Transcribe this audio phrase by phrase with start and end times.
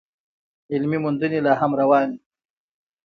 [0.73, 2.21] علمي موندنې لا هم روانې دي.